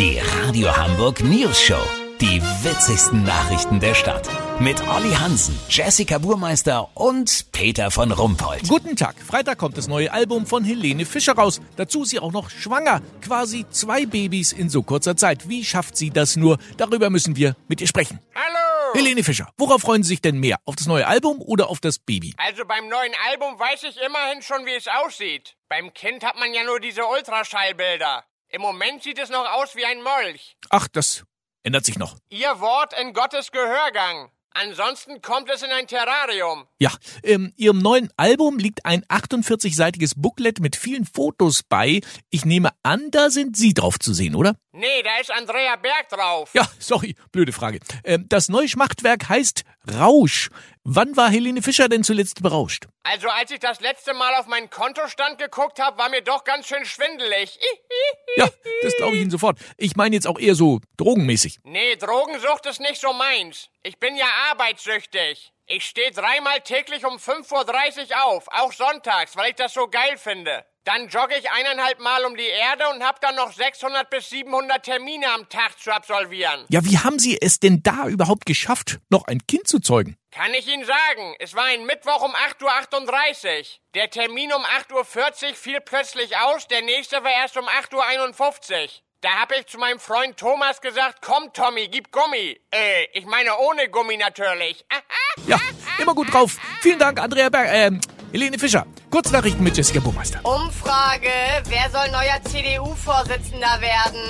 [0.00, 1.82] Die Radio Hamburg News Show.
[2.22, 4.30] Die witzigsten Nachrichten der Stadt.
[4.58, 8.66] Mit Olli Hansen, Jessica Burmeister und Peter von Rumpold.
[8.66, 9.14] Guten Tag.
[9.20, 11.60] Freitag kommt das neue Album von Helene Fischer raus.
[11.76, 13.02] Dazu ist sie auch noch schwanger.
[13.20, 15.50] Quasi zwei Babys in so kurzer Zeit.
[15.50, 16.56] Wie schafft sie das nur?
[16.78, 18.20] Darüber müssen wir mit ihr sprechen.
[18.34, 18.94] Hallo!
[18.94, 20.60] Helene Fischer, worauf freuen Sie sich denn mehr?
[20.64, 22.32] Auf das neue Album oder auf das Baby?
[22.38, 25.56] Also beim neuen Album weiß ich immerhin schon, wie es aussieht.
[25.68, 28.24] Beim Kind hat man ja nur diese Ultraschallbilder.
[28.52, 30.56] Im Moment sieht es noch aus wie ein Molch.
[30.70, 31.24] Ach, das
[31.62, 32.16] ändert sich noch.
[32.30, 34.30] Ihr Wort in Gottes Gehörgang.
[34.52, 36.66] Ansonsten kommt es in ein Terrarium.
[36.80, 36.90] Ja,
[37.22, 42.00] ähm, Ihrem neuen Album liegt ein 48-seitiges Booklet mit vielen Fotos bei.
[42.30, 44.56] Ich nehme an, da sind Sie drauf zu sehen, oder?
[44.72, 46.50] Nee, da ist Andrea Berg drauf.
[46.52, 47.78] Ja, sorry, blöde Frage.
[48.02, 49.62] Ähm, das neue Schmachtwerk heißt
[49.98, 50.50] Rausch.
[50.84, 52.86] Wann war Helene Fischer denn zuletzt berauscht?
[53.02, 56.66] Also als ich das letzte Mal auf meinen Kontostand geguckt habe, war mir doch ganz
[56.66, 57.58] schön schwindelig.
[58.36, 58.48] Ja,
[58.82, 59.58] das glaube ich Ihnen sofort.
[59.76, 61.58] Ich meine jetzt auch eher so drogenmäßig.
[61.64, 63.68] Nee, Drogensucht ist nicht so meins.
[63.82, 65.52] Ich bin ja arbeitssüchtig.
[65.66, 70.16] Ich stehe dreimal täglich um 5.30 Uhr auf, auch sonntags, weil ich das so geil
[70.16, 70.64] finde.
[70.84, 74.82] Dann jogge ich eineinhalb Mal um die Erde und hab dann noch 600 bis 700
[74.82, 76.64] Termine am Tag zu absolvieren.
[76.70, 80.16] Ja, wie haben Sie es denn da überhaupt geschafft, noch ein Kind zu zeugen?
[80.30, 83.64] Kann ich Ihnen sagen, es war ein Mittwoch um 8.38 Uhr.
[83.94, 88.88] Der Termin um 8.40 Uhr fiel plötzlich aus, der nächste war erst um 8.51 Uhr.
[89.20, 92.58] Da hab ich zu meinem Freund Thomas gesagt, komm Tommy, gib Gummi.
[92.70, 94.84] Äh, ich meine ohne Gummi natürlich.
[95.46, 95.58] Ja,
[95.98, 96.58] immer gut drauf.
[96.82, 98.00] Vielen Dank, Andrea Berg, ähm,
[98.32, 98.84] Helene Fischer.
[99.10, 100.38] Kurznachrichten mit Jessica Burmeister.
[100.44, 101.32] Umfrage,
[101.64, 104.22] wer soll neuer CDU-Vorsitzender werden?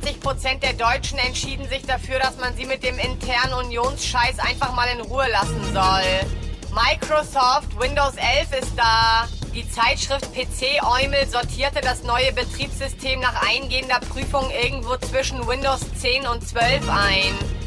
[0.00, 4.74] 80 Prozent der Deutschen entschieden sich dafür, dass man sie mit dem internen Unionsscheiß einfach
[4.74, 6.26] mal in Ruhe lassen soll.
[6.72, 9.28] Microsoft Windows 11 ist da.
[9.54, 16.26] Die Zeitschrift PC Eumel sortierte das neue Betriebssystem nach eingehender Prüfung irgendwo zwischen Windows 10
[16.26, 17.57] und 12 ein.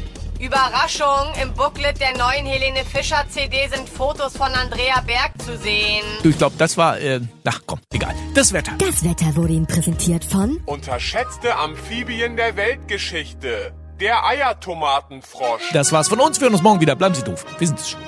[0.42, 6.02] Überraschung, im Booklet der neuen Helene Fischer CD sind Fotos von Andrea Berg zu sehen.
[6.24, 8.12] Du, ich glaube, das war, äh, ach komm, egal.
[8.34, 8.72] Das Wetter.
[8.78, 13.72] Das Wetter wurde Ihnen präsentiert von Unterschätzte Amphibien der Weltgeschichte.
[14.00, 15.62] Der Eiertomatenfrosch.
[15.72, 16.40] Das war's von uns.
[16.40, 16.96] Wir hören uns morgen wieder.
[16.96, 17.46] Bleiben Sie doof.
[17.58, 18.00] Wir sind es schon.